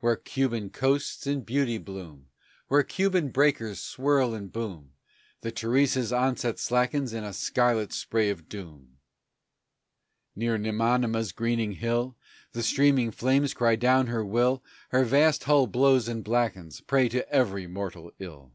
[0.00, 2.30] Where Cuban coasts in beauty bloom,
[2.66, 4.94] Where Cuban breakers swirl and boom,
[5.42, 8.98] The Teresa's onset slackens in a scarlet spray of doom;
[10.34, 12.16] Near Nimanima's greening hill
[12.54, 17.30] The streaming flames cry down her will, Her vast hull blows and blackens, prey to
[17.30, 18.54] every mortal ill.